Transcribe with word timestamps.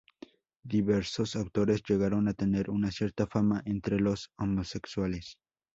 Diversos 0.63 1.35
autores 1.35 1.83
llegaron 1.87 2.27
a 2.27 2.33
tener 2.33 2.71
una 2.71 2.89
cierta 2.89 3.27
fama 3.27 3.61
entre 3.65 3.99
los 3.99 4.31
homosexuales. 4.35 5.37